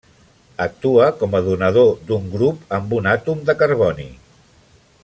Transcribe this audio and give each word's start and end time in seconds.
Actua 0.63 1.09
com 1.19 1.37
a 1.39 1.41
donador 1.49 1.91
d'un 2.09 2.27
grup 2.37 2.75
amb 2.81 2.99
un 3.01 3.13
àtom 3.13 3.47
de 3.51 3.57
carboni. 3.63 4.09